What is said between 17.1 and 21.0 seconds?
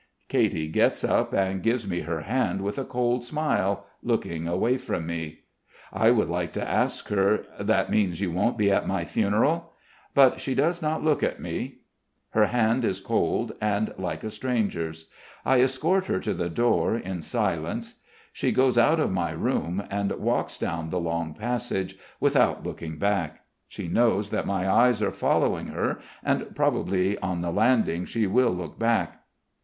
silenqe.... She goes out of my room and walks down the